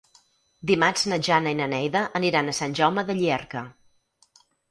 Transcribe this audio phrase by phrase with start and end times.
[0.69, 3.65] Dimarts na Jana i na Neida aniran a Sant Jaume de Llierca.